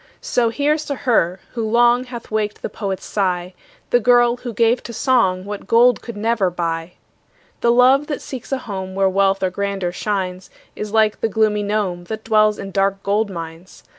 [0.19, 3.53] So here's to her, who long Hath waked the poet's sigh,
[3.91, 6.93] The girl, who gave to song What gold could never buy.
[7.59, 11.61] The love that seeks a home Where wealth or grandeur shines, Is like the gloomy
[11.61, 13.83] gnome, That dwells in dark gold mines.